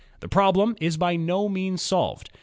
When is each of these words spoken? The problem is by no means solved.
The 0.19 0.27
problem 0.27 0.75
is 0.81 0.97
by 0.97 1.15
no 1.15 1.47
means 1.47 1.79
solved. 1.83 2.31